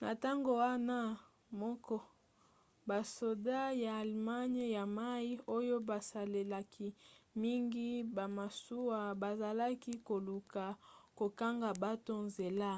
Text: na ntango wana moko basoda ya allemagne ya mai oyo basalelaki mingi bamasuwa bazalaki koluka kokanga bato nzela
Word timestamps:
na 0.00 0.08
ntango 0.16 0.50
wana 0.62 0.98
moko 1.60 1.96
basoda 2.88 3.56
ya 3.82 3.92
allemagne 4.02 4.64
ya 4.76 4.84
mai 4.98 5.30
oyo 5.56 5.76
basalelaki 5.88 6.86
mingi 7.42 7.88
bamasuwa 8.16 8.98
bazalaki 9.22 9.92
koluka 10.08 10.64
kokanga 11.18 11.70
bato 11.84 12.14
nzela 12.26 12.70